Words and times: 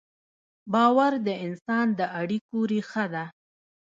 باور 0.73 1.13
د 1.27 1.29
انسان 1.45 1.87
د 1.99 2.01
اړیکو 2.19 2.57
ریښه 2.71 3.05
ده. 3.13 3.25